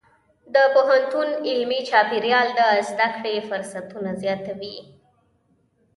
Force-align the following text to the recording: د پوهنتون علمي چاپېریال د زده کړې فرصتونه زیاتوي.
د 0.53 0.55
پوهنتون 0.73 1.29
علمي 1.49 1.79
چاپېریال 1.89 2.47
د 2.59 2.61
زده 2.89 3.07
کړې 3.15 3.35
فرصتونه 3.49 4.11
زیاتوي. 4.21 4.77